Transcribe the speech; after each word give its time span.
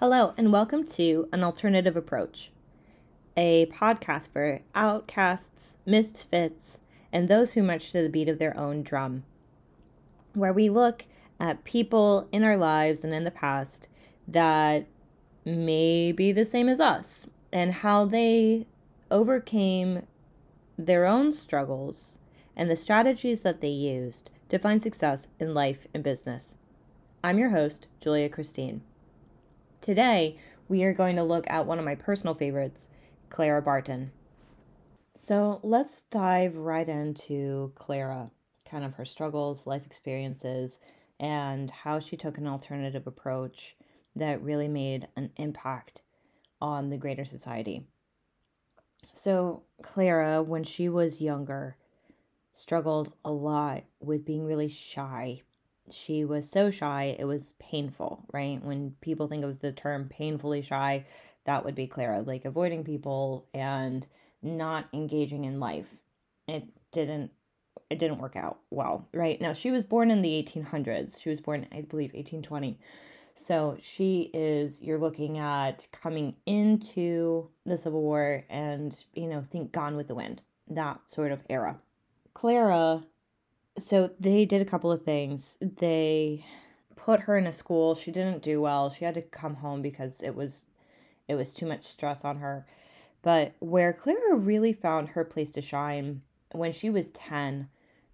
Hello, 0.00 0.34
and 0.36 0.52
welcome 0.52 0.84
to 0.84 1.28
An 1.32 1.44
Alternative 1.44 1.96
Approach, 1.96 2.50
a 3.36 3.66
podcast 3.66 4.32
for 4.32 4.60
outcasts, 4.74 5.76
misfits, 5.86 6.80
and 7.12 7.28
those 7.28 7.52
who 7.52 7.62
march 7.62 7.92
to 7.92 8.02
the 8.02 8.10
beat 8.10 8.28
of 8.28 8.40
their 8.40 8.58
own 8.58 8.82
drum, 8.82 9.22
where 10.32 10.52
we 10.52 10.68
look 10.68 11.06
at 11.38 11.62
people 11.62 12.28
in 12.32 12.42
our 12.42 12.56
lives 12.56 13.04
and 13.04 13.14
in 13.14 13.22
the 13.22 13.30
past 13.30 13.86
that 14.26 14.86
may 15.44 16.10
be 16.10 16.32
the 16.32 16.44
same 16.44 16.68
as 16.68 16.80
us 16.80 17.28
and 17.52 17.72
how 17.74 18.04
they 18.04 18.66
overcame 19.12 20.04
their 20.76 21.06
own 21.06 21.30
struggles 21.30 22.18
and 22.56 22.68
the 22.68 22.74
strategies 22.74 23.42
that 23.42 23.60
they 23.60 23.68
used 23.68 24.28
to 24.48 24.58
find 24.58 24.82
success 24.82 25.28
in 25.38 25.54
life 25.54 25.86
and 25.94 26.02
business. 26.02 26.56
I'm 27.22 27.38
your 27.38 27.50
host, 27.50 27.86
Julia 28.00 28.28
Christine. 28.28 28.82
Today, 29.84 30.38
we 30.66 30.82
are 30.84 30.94
going 30.94 31.16
to 31.16 31.22
look 31.22 31.44
at 31.46 31.66
one 31.66 31.78
of 31.78 31.84
my 31.84 31.94
personal 31.94 32.34
favorites, 32.34 32.88
Clara 33.28 33.60
Barton. 33.60 34.12
So 35.14 35.60
let's 35.62 36.00
dive 36.00 36.56
right 36.56 36.88
into 36.88 37.70
Clara, 37.74 38.30
kind 38.64 38.82
of 38.82 38.94
her 38.94 39.04
struggles, 39.04 39.66
life 39.66 39.84
experiences, 39.84 40.78
and 41.20 41.70
how 41.70 41.98
she 41.98 42.16
took 42.16 42.38
an 42.38 42.46
alternative 42.46 43.06
approach 43.06 43.76
that 44.16 44.40
really 44.40 44.68
made 44.68 45.08
an 45.16 45.32
impact 45.36 46.00
on 46.62 46.88
the 46.88 46.96
greater 46.96 47.26
society. 47.26 47.86
So, 49.12 49.64
Clara, 49.82 50.42
when 50.42 50.64
she 50.64 50.88
was 50.88 51.20
younger, 51.20 51.76
struggled 52.54 53.12
a 53.22 53.30
lot 53.30 53.84
with 54.00 54.24
being 54.24 54.46
really 54.46 54.68
shy. 54.68 55.42
She 55.90 56.24
was 56.24 56.48
so 56.48 56.70
shy, 56.70 57.16
it 57.18 57.24
was 57.24 57.52
painful, 57.58 58.24
right? 58.32 58.62
When 58.62 58.96
people 59.00 59.26
think 59.26 59.44
of 59.44 59.60
the 59.60 59.72
term 59.72 60.08
painfully 60.08 60.62
shy, 60.62 61.04
that 61.44 61.64
would 61.64 61.74
be 61.74 61.86
Clara, 61.86 62.22
like 62.22 62.44
avoiding 62.44 62.84
people 62.84 63.46
and 63.52 64.06
not 64.42 64.86
engaging 64.92 65.44
in 65.44 65.60
life. 65.60 65.98
It 66.48 66.64
didn't 66.90 67.32
it 67.90 67.98
didn't 67.98 68.18
work 68.18 68.36
out 68.36 68.60
well, 68.70 69.08
right? 69.12 69.40
Now, 69.40 69.52
she 69.52 69.70
was 69.70 69.84
born 69.84 70.10
in 70.10 70.22
the 70.22 70.42
1800s. 70.42 71.20
She 71.20 71.28
was 71.28 71.40
born, 71.40 71.66
I 71.70 71.82
believe, 71.82 72.12
1820. 72.14 72.78
So 73.34 73.76
she 73.80 74.30
is, 74.32 74.80
you're 74.80 74.98
looking 74.98 75.38
at 75.38 75.86
coming 75.92 76.36
into 76.46 77.50
the 77.66 77.76
Civil 77.76 78.00
War 78.02 78.44
and, 78.48 79.04
you 79.14 79.26
know, 79.26 79.42
think 79.42 79.72
Gone 79.72 79.96
with 79.96 80.08
the 80.08 80.14
Wind, 80.14 80.40
that 80.68 81.00
sort 81.06 81.32
of 81.32 81.44
era. 81.50 81.78
Clara, 82.32 83.04
so 83.78 84.10
they 84.20 84.44
did 84.44 84.62
a 84.62 84.66
couple 84.66 84.92
of 84.92 85.02
things. 85.02 85.58
They 85.60 86.44
put 86.96 87.20
her 87.20 87.36
in 87.36 87.46
a 87.46 87.52
school. 87.52 87.94
She 87.94 88.10
didn't 88.10 88.42
do 88.42 88.60
well. 88.60 88.90
She 88.90 89.04
had 89.04 89.14
to 89.14 89.22
come 89.22 89.56
home 89.56 89.82
because 89.82 90.20
it 90.22 90.34
was 90.34 90.66
it 91.26 91.34
was 91.34 91.54
too 91.54 91.66
much 91.66 91.82
stress 91.84 92.24
on 92.24 92.38
her. 92.38 92.66
But 93.22 93.54
where 93.58 93.92
Clara 93.92 94.36
really 94.36 94.72
found 94.72 95.10
her 95.10 95.24
place 95.24 95.50
to 95.52 95.62
shine 95.62 96.22
when 96.52 96.72
she 96.72 96.90
was 96.90 97.08
10, 97.08 97.68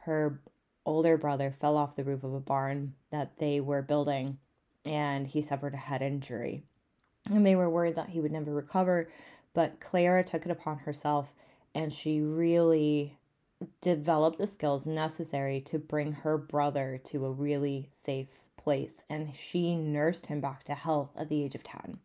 her 0.00 0.40
older 0.86 1.16
brother 1.16 1.50
fell 1.50 1.76
off 1.76 1.96
the 1.96 2.04
roof 2.04 2.24
of 2.24 2.32
a 2.32 2.40
barn 2.40 2.94
that 3.10 3.38
they 3.38 3.60
were 3.60 3.82
building 3.82 4.38
and 4.84 5.26
he 5.26 5.40
suffered 5.40 5.74
a 5.74 5.78
head 5.78 6.02
injury. 6.02 6.64
And 7.30 7.44
they 7.44 7.56
were 7.56 7.70
worried 7.70 7.94
that 7.94 8.10
he 8.10 8.20
would 8.20 8.32
never 8.32 8.52
recover, 8.52 9.08
but 9.54 9.80
Clara 9.80 10.24
took 10.24 10.44
it 10.44 10.50
upon 10.50 10.78
herself 10.78 11.34
and 11.74 11.92
she 11.92 12.20
really 12.20 13.18
developed 13.80 14.38
the 14.38 14.46
skills 14.46 14.86
necessary 14.86 15.60
to 15.60 15.78
bring 15.78 16.12
her 16.12 16.36
brother 16.36 17.00
to 17.04 17.24
a 17.24 17.30
really 17.32 17.88
safe 17.90 18.42
place 18.56 19.02
and 19.08 19.34
she 19.34 19.74
nursed 19.74 20.26
him 20.26 20.40
back 20.40 20.64
to 20.64 20.74
health 20.74 21.12
at 21.16 21.28
the 21.28 21.42
age 21.42 21.54
of 21.54 21.62
10. 21.62 21.98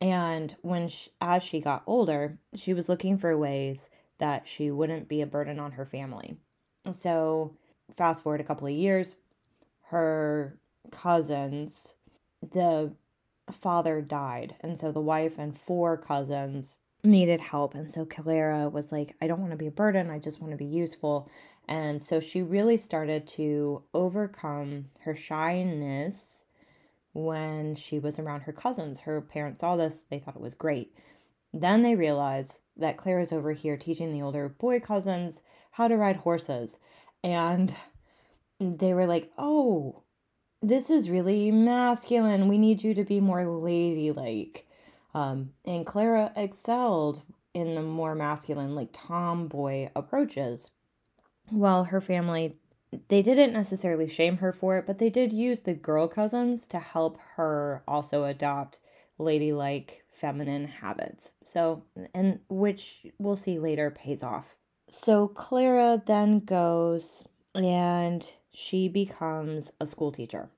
And 0.00 0.54
when 0.62 0.88
she, 0.88 1.10
as 1.20 1.42
she 1.42 1.60
got 1.60 1.82
older, 1.86 2.38
she 2.54 2.72
was 2.72 2.88
looking 2.88 3.18
for 3.18 3.36
ways 3.36 3.90
that 4.18 4.46
she 4.46 4.70
wouldn't 4.70 5.08
be 5.08 5.20
a 5.22 5.26
burden 5.26 5.58
on 5.58 5.72
her 5.72 5.84
family. 5.84 6.36
So, 6.92 7.56
fast 7.94 8.22
forward 8.22 8.40
a 8.40 8.44
couple 8.44 8.66
of 8.66 8.72
years, 8.72 9.16
her 9.86 10.58
cousins 10.90 11.94
the 12.42 12.92
father 13.50 14.00
died. 14.00 14.54
And 14.60 14.78
so 14.78 14.92
the 14.92 15.00
wife 15.00 15.38
and 15.38 15.56
four 15.56 15.96
cousins 15.96 16.76
needed 17.04 17.40
help. 17.40 17.74
And 17.74 17.90
so 17.90 18.04
Clara 18.04 18.68
was 18.68 18.90
like, 18.92 19.16
I 19.22 19.26
don't 19.26 19.40
want 19.40 19.52
to 19.52 19.56
be 19.56 19.68
a 19.68 19.72
burden. 19.72 20.10
I 20.10 20.18
just 20.18 20.40
want 20.40 20.52
to 20.52 20.56
be 20.56 20.64
useful. 20.64 21.30
And 21.68 22.02
so 22.02 22.20
she 22.20 22.42
really 22.42 22.76
started 22.76 23.26
to 23.28 23.82
overcome 23.94 24.86
her 25.00 25.14
shyness 25.14 26.44
when 27.12 27.74
she 27.74 27.98
was 27.98 28.18
around 28.18 28.42
her 28.42 28.52
cousins. 28.52 29.00
Her 29.00 29.20
parents 29.20 29.60
saw 29.60 29.76
this, 29.76 30.04
they 30.10 30.18
thought 30.18 30.36
it 30.36 30.42
was 30.42 30.54
great. 30.54 30.94
Then 31.52 31.82
they 31.82 31.94
realized 31.94 32.60
that 32.76 32.96
Clara's 32.96 33.32
over 33.32 33.52
here 33.52 33.76
teaching 33.76 34.12
the 34.12 34.22
older 34.22 34.48
boy 34.48 34.80
cousins 34.80 35.42
how 35.72 35.88
to 35.88 35.96
ride 35.96 36.16
horses. 36.16 36.78
And 37.24 37.74
they 38.60 38.92
were 38.94 39.06
like, 39.06 39.30
oh, 39.38 40.02
this 40.60 40.90
is 40.90 41.10
really 41.10 41.50
masculine. 41.50 42.48
We 42.48 42.58
need 42.58 42.82
you 42.82 42.94
to 42.94 43.04
be 43.04 43.20
more 43.20 43.46
ladylike. 43.46 44.66
Um, 45.18 45.50
and 45.64 45.84
Clara 45.84 46.32
excelled 46.36 47.22
in 47.52 47.74
the 47.74 47.82
more 47.82 48.14
masculine, 48.14 48.76
like 48.76 48.90
tomboy 48.92 49.90
approaches. 49.96 50.70
While 51.50 51.84
her 51.84 52.00
family, 52.00 52.58
they 53.08 53.22
didn't 53.22 53.52
necessarily 53.52 54.08
shame 54.08 54.36
her 54.36 54.52
for 54.52 54.76
it, 54.76 54.86
but 54.86 54.98
they 54.98 55.10
did 55.10 55.32
use 55.32 55.60
the 55.60 55.74
girl 55.74 56.06
cousins 56.06 56.68
to 56.68 56.78
help 56.78 57.18
her 57.34 57.82
also 57.88 58.24
adopt 58.24 58.78
ladylike 59.18 60.04
feminine 60.12 60.66
habits. 60.66 61.32
So, 61.42 61.82
and 62.14 62.38
which 62.48 63.04
we'll 63.18 63.34
see 63.34 63.58
later 63.58 63.90
pays 63.90 64.22
off. 64.22 64.54
So 64.88 65.26
Clara 65.26 66.00
then 66.06 66.38
goes 66.40 67.24
and 67.56 68.24
she 68.52 68.86
becomes 68.86 69.72
a 69.80 69.86
school 69.86 70.12
teacher. 70.12 70.48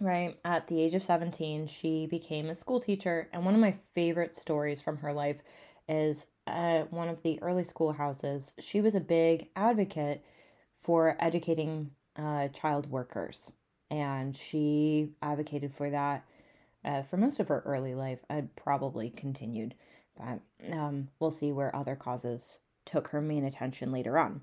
Right 0.00 0.38
at 0.44 0.66
the 0.66 0.80
age 0.80 0.94
of 0.94 1.02
17, 1.02 1.66
she 1.66 2.06
became 2.06 2.46
a 2.46 2.54
school 2.54 2.80
teacher. 2.80 3.28
And 3.32 3.44
one 3.44 3.54
of 3.54 3.60
my 3.60 3.76
favorite 3.94 4.34
stories 4.34 4.80
from 4.80 4.96
her 4.98 5.12
life 5.12 5.36
is 5.88 6.26
at 6.46 6.90
one 6.92 7.08
of 7.08 7.22
the 7.22 7.40
early 7.42 7.64
schoolhouses. 7.64 8.54
She 8.58 8.80
was 8.80 8.94
a 8.94 9.00
big 9.00 9.48
advocate 9.54 10.24
for 10.78 11.16
educating 11.20 11.90
uh, 12.16 12.48
child 12.48 12.90
workers. 12.90 13.52
And 13.90 14.34
she 14.34 15.10
advocated 15.20 15.74
for 15.74 15.90
that 15.90 16.24
uh, 16.84 17.02
for 17.02 17.18
most 17.18 17.38
of 17.38 17.48
her 17.48 17.62
early 17.66 17.94
life. 17.94 18.24
I'd 18.30 18.56
probably 18.56 19.10
continued, 19.10 19.74
but 20.16 20.40
um, 20.72 21.08
we'll 21.18 21.30
see 21.30 21.52
where 21.52 21.74
other 21.76 21.96
causes 21.96 22.58
took 22.86 23.08
her 23.08 23.20
main 23.20 23.44
attention 23.44 23.92
later 23.92 24.18
on 24.18 24.40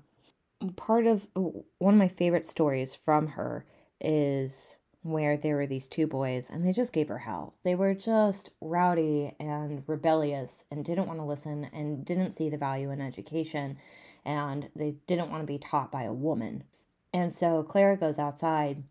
part 0.76 1.06
of 1.06 1.28
one 1.34 1.94
of 1.94 1.98
my 1.98 2.08
favorite 2.08 2.44
stories 2.44 2.94
from 2.94 3.28
her 3.28 3.64
is 4.00 4.76
where 5.02 5.36
there 5.36 5.56
were 5.56 5.66
these 5.66 5.88
two 5.88 6.06
boys 6.06 6.50
and 6.50 6.64
they 6.64 6.72
just 6.72 6.92
gave 6.92 7.08
her 7.08 7.18
hell. 7.18 7.54
They 7.62 7.74
were 7.74 7.94
just 7.94 8.50
rowdy 8.60 9.34
and 9.38 9.82
rebellious 9.86 10.64
and 10.70 10.84
didn't 10.84 11.06
want 11.06 11.18
to 11.20 11.24
listen 11.24 11.68
and 11.72 12.04
didn't 12.04 12.32
see 12.32 12.48
the 12.48 12.58
value 12.58 12.90
in 12.90 13.00
education 13.00 13.78
and 14.24 14.70
they 14.74 14.96
didn't 15.06 15.30
want 15.30 15.42
to 15.42 15.46
be 15.46 15.58
taught 15.58 15.92
by 15.92 16.02
a 16.02 16.12
woman. 16.12 16.64
And 17.12 17.32
so 17.32 17.62
Clara 17.62 17.96
goes 17.96 18.18
outside 18.18 18.82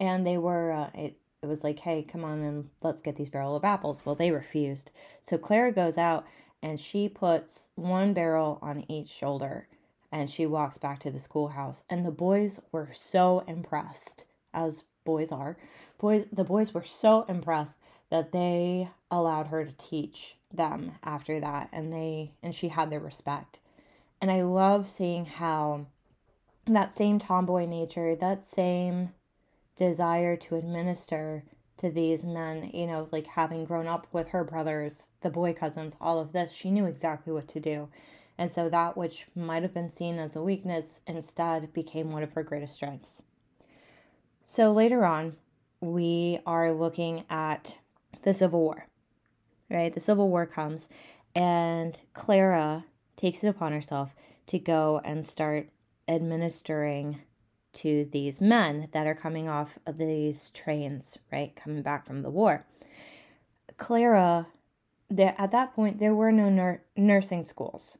and 0.00 0.26
they 0.26 0.38
were 0.38 0.72
uh, 0.72 0.90
it 0.94 1.16
it 1.42 1.46
was 1.46 1.62
like, 1.62 1.78
"Hey, 1.78 2.02
come 2.02 2.24
on 2.24 2.42
and 2.42 2.70
let's 2.82 3.02
get 3.02 3.16
these 3.16 3.30
barrel 3.30 3.56
of 3.56 3.64
apples." 3.64 4.04
Well, 4.04 4.14
they 4.14 4.30
refused. 4.30 4.90
So 5.20 5.36
Clara 5.38 5.72
goes 5.72 5.98
out 5.98 6.24
and 6.62 6.80
she 6.80 7.08
puts 7.08 7.68
one 7.74 8.14
barrel 8.14 8.58
on 8.62 8.90
each 8.90 9.08
shoulder 9.08 9.68
and 10.10 10.30
she 10.30 10.46
walks 10.46 10.78
back 10.78 11.00
to 11.00 11.10
the 11.10 11.20
schoolhouse 11.20 11.84
and 11.90 12.04
the 12.04 12.10
boys 12.10 12.60
were 12.72 12.90
so 12.92 13.44
impressed 13.46 14.24
as 14.54 14.84
boys 15.04 15.32
are. 15.32 15.56
Boys 15.98 16.26
the 16.32 16.44
boys 16.44 16.74
were 16.74 16.82
so 16.82 17.22
impressed 17.28 17.78
that 18.10 18.32
they 18.32 18.88
allowed 19.10 19.48
her 19.48 19.64
to 19.64 19.72
teach 19.72 20.36
them 20.52 20.92
after 21.02 21.40
that 21.40 21.68
and 21.72 21.92
they 21.92 22.32
and 22.42 22.54
she 22.54 22.68
had 22.68 22.90
their 22.90 23.00
respect. 23.00 23.60
And 24.20 24.30
i 24.30 24.42
love 24.42 24.86
seeing 24.86 25.26
how 25.26 25.86
that 26.66 26.94
same 26.94 27.18
tomboy 27.18 27.66
nature 27.66 28.16
that 28.16 28.42
same 28.44 29.10
desire 29.76 30.36
to 30.36 30.54
administer 30.56 31.44
to 31.76 31.90
these 31.90 32.24
men 32.24 32.70
you 32.72 32.86
know 32.86 33.06
like 33.12 33.26
having 33.26 33.64
grown 33.64 33.86
up 33.86 34.06
with 34.12 34.28
her 34.28 34.44
brothers 34.44 35.08
the 35.20 35.28
boy 35.28 35.52
cousins 35.52 35.96
all 36.00 36.18
of 36.18 36.32
this 36.32 36.52
she 36.52 36.70
knew 36.70 36.86
exactly 36.86 37.32
what 37.32 37.48
to 37.48 37.60
do. 37.60 37.88
And 38.36 38.50
so 38.50 38.68
that 38.68 38.96
which 38.96 39.26
might 39.34 39.62
have 39.62 39.74
been 39.74 39.88
seen 39.88 40.18
as 40.18 40.34
a 40.34 40.42
weakness 40.42 41.00
instead 41.06 41.72
became 41.72 42.10
one 42.10 42.22
of 42.22 42.32
her 42.32 42.42
greatest 42.42 42.74
strengths. 42.74 43.22
So 44.46 44.72
later 44.72 45.06
on, 45.06 45.36
we 45.80 46.38
are 46.44 46.70
looking 46.70 47.24
at 47.30 47.78
the 48.22 48.34
Civil 48.34 48.60
War, 48.60 48.86
right? 49.70 49.92
The 49.92 50.00
Civil 50.00 50.28
War 50.28 50.44
comes, 50.44 50.86
and 51.34 51.98
Clara 52.12 52.84
takes 53.16 53.42
it 53.42 53.48
upon 53.48 53.72
herself 53.72 54.14
to 54.48 54.58
go 54.58 55.00
and 55.02 55.24
start 55.24 55.70
administering 56.06 57.22
to 57.72 58.06
these 58.12 58.42
men 58.42 58.88
that 58.92 59.06
are 59.06 59.14
coming 59.14 59.48
off 59.48 59.78
of 59.86 59.96
these 59.96 60.50
trains, 60.50 61.16
right? 61.32 61.56
Coming 61.56 61.80
back 61.80 62.06
from 62.06 62.20
the 62.20 62.30
war. 62.30 62.66
Clara, 63.78 64.48
at 65.18 65.50
that 65.52 65.74
point 65.74 65.98
there 65.98 66.14
were 66.14 66.30
no 66.30 66.50
nur- 66.50 66.82
nursing 66.96 67.46
schools. 67.46 67.96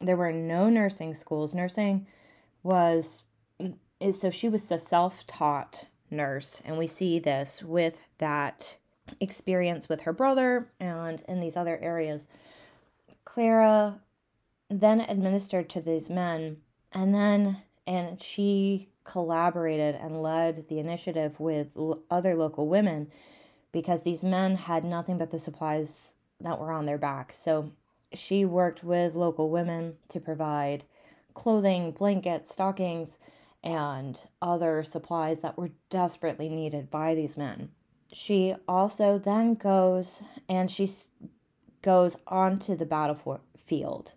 There 0.00 0.16
were 0.16 0.32
no 0.32 0.68
nursing 0.68 1.14
schools. 1.14 1.54
Nursing 1.54 2.08
was 2.64 3.22
is 4.00 4.20
so 4.20 4.30
she 4.30 4.48
was 4.48 4.70
a 4.70 4.78
self-taught 4.78 5.86
nurse, 6.10 6.62
and 6.64 6.78
we 6.78 6.86
see 6.86 7.18
this 7.18 7.62
with 7.62 8.00
that 8.18 8.76
experience 9.20 9.88
with 9.88 10.02
her 10.02 10.12
brother 10.12 10.68
and 10.80 11.22
in 11.28 11.40
these 11.40 11.56
other 11.56 11.78
areas. 11.80 12.26
Clara 13.24 14.00
then 14.68 15.00
administered 15.00 15.68
to 15.70 15.80
these 15.80 16.10
men, 16.10 16.58
and 16.92 17.14
then 17.14 17.58
and 17.86 18.20
she 18.20 18.88
collaborated 19.04 19.94
and 19.94 20.20
led 20.20 20.68
the 20.68 20.80
initiative 20.80 21.38
with 21.38 21.76
l- 21.76 22.02
other 22.10 22.34
local 22.34 22.66
women 22.66 23.08
because 23.70 24.02
these 24.02 24.24
men 24.24 24.56
had 24.56 24.84
nothing 24.84 25.18
but 25.18 25.30
the 25.30 25.38
supplies 25.38 26.14
that 26.40 26.58
were 26.58 26.72
on 26.72 26.86
their 26.86 26.98
backs. 26.98 27.38
So 27.38 27.70
she 28.12 28.44
worked 28.44 28.82
with 28.82 29.14
local 29.14 29.50
women 29.50 29.94
to 30.08 30.18
provide 30.18 30.84
clothing, 31.34 31.92
blankets, 31.92 32.50
stockings, 32.50 33.18
and 33.66 34.20
other 34.40 34.84
supplies 34.84 35.40
that 35.40 35.58
were 35.58 35.72
desperately 35.90 36.48
needed 36.48 36.88
by 36.88 37.16
these 37.16 37.36
men. 37.36 37.68
She 38.12 38.54
also 38.68 39.18
then 39.18 39.54
goes 39.54 40.22
and 40.48 40.70
she 40.70 40.88
goes 41.82 42.16
onto 42.28 42.76
the 42.76 42.86
battlefield. 42.86 44.14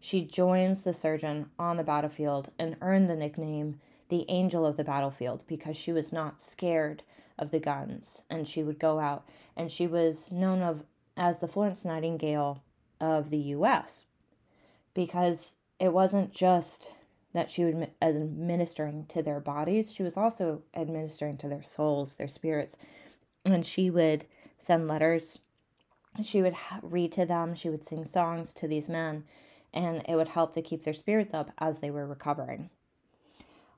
She 0.00 0.20
joins 0.22 0.82
the 0.82 0.92
surgeon 0.92 1.48
on 1.58 1.78
the 1.78 1.82
battlefield 1.82 2.50
and 2.58 2.76
earned 2.82 3.08
the 3.08 3.16
nickname 3.16 3.80
the 4.10 4.26
angel 4.28 4.66
of 4.66 4.76
the 4.76 4.84
battlefield 4.84 5.44
because 5.46 5.78
she 5.78 5.92
was 5.92 6.12
not 6.12 6.38
scared 6.38 7.02
of 7.38 7.52
the 7.52 7.58
guns 7.58 8.24
and 8.28 8.46
she 8.46 8.62
would 8.62 8.78
go 8.78 8.98
out 8.98 9.26
and 9.56 9.72
she 9.72 9.86
was 9.86 10.30
known 10.30 10.60
of 10.60 10.84
as 11.16 11.38
the 11.38 11.48
Florence 11.48 11.86
Nightingale 11.86 12.62
of 13.00 13.30
the 13.30 13.38
US 13.38 14.04
because 14.92 15.54
it 15.78 15.94
wasn't 15.94 16.34
just 16.34 16.92
that 17.32 17.50
she 17.50 17.64
was 17.64 17.88
administering 18.02 19.06
to 19.06 19.22
their 19.22 19.40
bodies, 19.40 19.92
she 19.92 20.02
was 20.02 20.16
also 20.16 20.62
administering 20.74 21.36
to 21.38 21.48
their 21.48 21.62
souls, 21.62 22.14
their 22.14 22.28
spirits. 22.28 22.76
And 23.44 23.64
she 23.64 23.90
would 23.90 24.26
send 24.58 24.88
letters, 24.88 25.38
she 26.22 26.42
would 26.42 26.54
read 26.82 27.12
to 27.12 27.24
them, 27.24 27.54
she 27.54 27.70
would 27.70 27.84
sing 27.84 28.04
songs 28.04 28.52
to 28.54 28.68
these 28.68 28.88
men, 28.88 29.24
and 29.72 30.02
it 30.08 30.16
would 30.16 30.28
help 30.28 30.52
to 30.54 30.62
keep 30.62 30.82
their 30.82 30.94
spirits 30.94 31.32
up 31.32 31.50
as 31.58 31.80
they 31.80 31.90
were 31.90 32.06
recovering. 32.06 32.70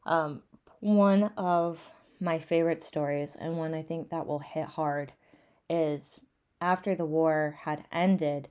Um, 0.05 0.43
one 0.81 1.25
of 1.37 1.93
my 2.19 2.39
favorite 2.39 2.83
stories, 2.83 3.37
and 3.39 3.57
one 3.57 3.75
I 3.75 3.83
think 3.83 4.11
that 4.11 4.27
will 4.27 4.41
hit 4.41 4.65
hard, 4.65 5.13
is 5.69 6.21
after 6.61 6.95
the 6.95 7.05
war 7.05 7.57
had 7.61 7.85
ended, 7.93 8.49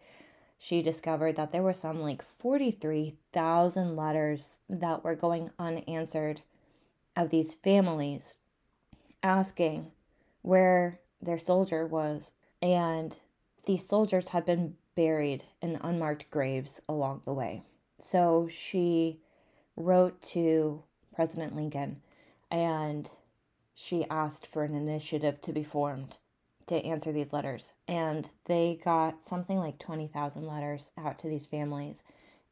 she 0.64 0.84
discovered 0.84 1.36
that 1.36 1.52
there 1.52 1.64
were 1.64 1.74
some 1.74 2.00
like 2.00 2.22
43,000 2.22 3.96
letters 3.96 4.60
that 4.70 5.04
were 5.04 5.16
going 5.16 5.50
unanswered 5.58 6.42
of 7.16 7.32
these 7.32 7.56
families 7.56 8.36
asking 9.24 9.92
where 10.44 11.00
their 11.20 11.40
soldier 11.40 11.88
was. 11.88 12.30
And 12.62 13.18
these 13.66 13.88
soldiers 13.88 14.28
had 14.28 14.46
been 14.46 14.76
buried 14.94 15.46
in 15.64 15.80
unmarked 15.82 16.30
graves 16.30 16.80
along 16.88 17.24
the 17.26 17.34
way. 17.34 17.64
So 17.98 18.48
she 18.48 19.20
wrote 19.76 20.22
to 20.22 20.84
President 21.16 21.56
Lincoln 21.56 22.04
and 22.52 23.10
she 23.74 24.06
asked 24.12 24.46
for 24.46 24.64
an 24.64 24.76
initiative 24.76 25.42
to 25.42 25.54
be 25.54 25.64
formed 25.64 26.18
to 26.68 26.76
answer 26.86 27.12
these 27.12 27.34
letters. 27.34 27.74
And 27.88 28.30
they 28.46 28.80
got 28.84 29.24
something 29.24 29.58
like 29.58 29.80
20,000 29.80 30.46
letters 30.46 30.92
out 30.98 31.18
to 31.20 31.28
these 31.28 31.46
families 31.46 32.04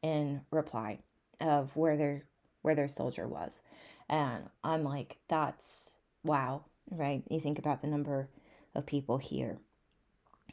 in 0.02 0.42
reply 0.50 1.00
of 1.40 1.76
where 1.76 1.96
their 1.96 2.24
where 2.62 2.74
their 2.74 2.88
soldier 2.88 3.26
was. 3.26 3.62
And 4.08 4.44
I'm 4.62 4.84
like 4.84 5.18
that's 5.28 5.96
wow, 6.24 6.64
right? 6.90 7.22
You 7.30 7.40
think 7.40 7.58
about 7.58 7.80
the 7.80 7.88
number 7.88 8.28
of 8.74 8.86
people 8.86 9.18
here 9.18 9.58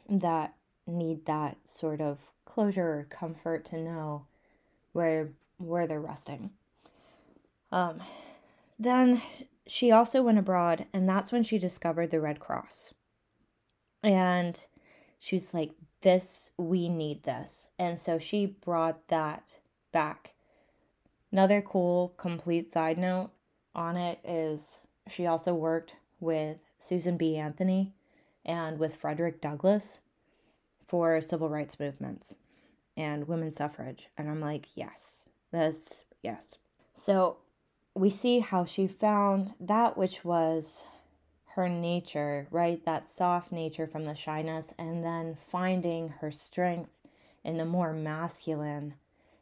that 0.08 0.54
need 0.86 1.26
that 1.26 1.58
sort 1.64 2.00
of 2.00 2.18
closure 2.44 3.00
or 3.00 3.06
comfort 3.10 3.64
to 3.66 3.76
know 3.76 4.26
where 4.92 5.30
where 5.58 5.86
they're 5.86 6.00
resting. 6.00 6.50
Um, 7.70 8.00
then 8.78 9.20
she 9.66 9.90
also 9.90 10.22
went 10.22 10.38
abroad, 10.38 10.86
and 10.92 11.08
that's 11.08 11.32
when 11.32 11.42
she 11.42 11.58
discovered 11.58 12.10
the 12.10 12.20
Red 12.20 12.40
Cross. 12.40 12.94
And 14.02 14.64
she 15.18 15.36
was 15.36 15.52
like, 15.52 15.72
This, 16.02 16.50
we 16.56 16.88
need 16.88 17.24
this. 17.24 17.68
And 17.78 17.98
so 17.98 18.18
she 18.18 18.46
brought 18.46 19.08
that 19.08 19.58
back. 19.92 20.34
Another 21.30 21.60
cool, 21.60 22.14
complete 22.16 22.70
side 22.70 22.98
note 22.98 23.30
on 23.74 23.96
it 23.96 24.18
is 24.24 24.80
she 25.08 25.26
also 25.26 25.54
worked 25.54 25.96
with 26.20 26.58
Susan 26.78 27.16
B. 27.16 27.36
Anthony 27.36 27.92
and 28.44 28.78
with 28.78 28.96
Frederick 28.96 29.40
Douglass 29.40 30.00
for 30.86 31.20
civil 31.20 31.48
rights 31.48 31.78
movements 31.78 32.36
and 32.96 33.28
women's 33.28 33.56
suffrage. 33.56 34.08
And 34.16 34.28
I'm 34.28 34.40
like, 34.40 34.66
yes, 34.74 35.28
this, 35.52 36.04
yes. 36.22 36.58
So 36.96 37.38
we 37.94 38.10
see 38.10 38.40
how 38.40 38.64
she 38.64 38.86
found 38.86 39.54
that 39.60 39.96
which 39.96 40.24
was 40.24 40.84
her 41.58 41.68
nature, 41.68 42.46
right? 42.52 42.84
That 42.84 43.10
soft 43.10 43.50
nature 43.50 43.88
from 43.88 44.04
the 44.04 44.14
shyness, 44.14 44.72
and 44.78 45.04
then 45.04 45.34
finding 45.34 46.10
her 46.20 46.30
strength 46.30 46.96
in 47.42 47.58
the 47.58 47.64
more 47.64 47.92
masculine. 47.92 48.94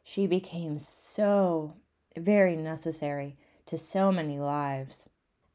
She 0.03 0.25
became 0.25 0.79
so 0.79 1.75
very 2.17 2.55
necessary 2.55 3.37
to 3.67 3.77
so 3.77 4.11
many 4.11 4.39
lives. 4.39 5.07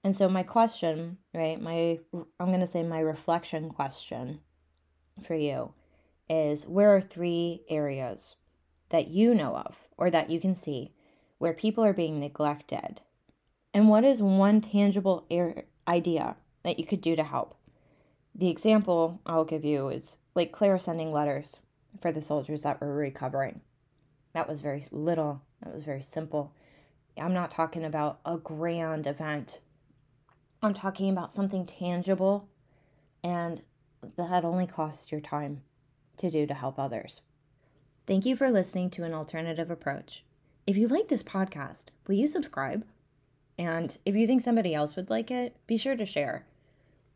And 0.05 0.15
so, 0.15 0.29
my 0.29 0.45
question, 0.45 1.19
right, 1.35 1.61
my, 1.61 1.99
I'm 2.39 2.47
going 2.47 2.61
to 2.61 2.67
say 2.69 2.85
my 2.85 3.01
reflection 3.01 3.69
question 3.69 4.39
for 5.21 5.35
you 5.35 5.75
is 6.31 6.65
where 6.65 6.95
are 6.95 7.01
three 7.01 7.63
areas 7.69 8.37
that 8.91 9.09
you 9.09 9.35
know 9.35 9.57
of 9.57 9.89
or 9.97 10.11
that 10.11 10.31
you 10.31 10.39
can 10.39 10.55
see 10.55 10.93
where 11.39 11.55
people 11.55 11.83
are 11.83 11.93
being 11.93 12.21
neglected? 12.21 13.01
And 13.75 13.89
what 13.89 14.05
is 14.05 14.23
one 14.23 14.61
tangible 14.61 15.27
idea 15.89 16.37
that 16.63 16.79
you 16.79 16.87
could 16.87 17.01
do 17.01 17.17
to 17.17 17.25
help? 17.25 17.57
The 18.35 18.49
example 18.49 19.21
I'll 19.27 19.45
give 19.45 19.65
you 19.65 19.89
is 19.89 20.17
like 20.35 20.53
Claire 20.53 20.79
sending 20.79 21.13
letters 21.13 21.61
for 22.01 22.13
the 22.13 22.23
soldiers 22.23 22.63
that 22.63 22.81
were 22.81 22.95
recovering. 22.95 23.61
That 24.33 24.49
was 24.49 24.61
very 24.61 24.87
little, 24.91 25.43
that 25.63 25.75
was 25.75 25.85
very 25.85 26.03
simple. 26.03 26.53
I'm 27.19 27.35
not 27.35 27.51
talking 27.51 27.85
about 27.85 28.21
a 28.25 28.39
grand 28.39 29.07
event. 29.07 29.61
I'm 30.63 30.73
talking 30.75 31.11
about 31.11 31.33
something 31.33 31.67
tangible 31.67 32.49
and 33.23 33.61
that 34.17 34.45
only 34.45 34.67
costs 34.67 35.13
your 35.13 35.21
time 35.21 35.63
to 36.17 36.31
do 36.31 36.47
to 36.47 36.55
help 36.55 36.79
others. 36.79 37.23
Thank 38.07 38.27
you 38.27 38.35
for 38.35 38.51
listening 38.51 38.91
to 38.91 39.05
an 39.05 39.15
alternative 39.15 39.71
approach. 39.71 40.25
If 40.67 40.77
you 40.77 40.89
like 40.89 41.09
this 41.09 41.23
podcast, 41.23 41.87
will 42.07 42.15
you 42.15 42.27
subscribe? 42.27 42.85
And 43.59 43.97
if 44.05 44.15
you 44.15 44.27
think 44.27 44.41
somebody 44.41 44.75
else 44.75 44.97
would 44.97 45.11
like 45.11 45.31
it, 45.31 45.57
be 45.67 45.77
sure 45.77 45.97
to 45.97 46.07
share. 46.07 46.47